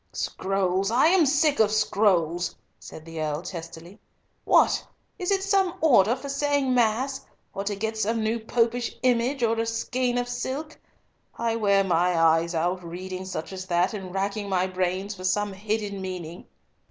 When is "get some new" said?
7.75-8.39